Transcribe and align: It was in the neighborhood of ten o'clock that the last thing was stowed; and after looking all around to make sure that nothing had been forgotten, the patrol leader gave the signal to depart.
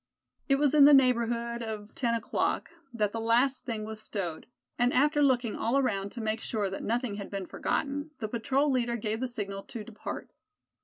It 0.49 0.55
was 0.55 0.73
in 0.73 0.85
the 0.85 0.95
neighborhood 0.95 1.61
of 1.61 1.93
ten 1.93 2.15
o'clock 2.15 2.71
that 2.91 3.11
the 3.11 3.19
last 3.19 3.65
thing 3.65 3.85
was 3.85 4.01
stowed; 4.01 4.47
and 4.79 4.91
after 4.91 5.21
looking 5.21 5.55
all 5.55 5.77
around 5.77 6.11
to 6.13 6.21
make 6.21 6.39
sure 6.41 6.71
that 6.71 6.81
nothing 6.81 7.17
had 7.17 7.29
been 7.29 7.45
forgotten, 7.45 8.09
the 8.17 8.27
patrol 8.27 8.71
leader 8.71 8.95
gave 8.95 9.19
the 9.19 9.27
signal 9.27 9.61
to 9.65 9.83
depart. 9.83 10.31